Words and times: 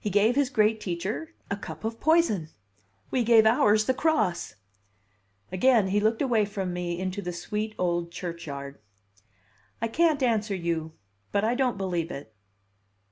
He 0.00 0.10
gave 0.10 0.34
his 0.34 0.50
great 0.50 0.80
teacher 0.80 1.32
a 1.48 1.56
cup 1.56 1.84
of 1.84 2.00
poison. 2.00 2.48
We 3.12 3.22
gave 3.22 3.46
ours 3.46 3.84
the 3.84 3.94
cross." 3.94 4.56
Again 5.52 5.86
he 5.86 6.00
looked 6.00 6.20
away 6.20 6.44
from 6.44 6.72
me 6.72 6.98
into 6.98 7.22
the 7.22 7.32
sweet 7.32 7.76
old 7.78 8.10
churchyard. 8.10 8.80
"I 9.80 9.86
can't 9.86 10.24
answer 10.24 10.56
you, 10.56 10.94
but 11.30 11.44
I 11.44 11.54
don't 11.54 11.78
believe 11.78 12.10
it." 12.10 12.34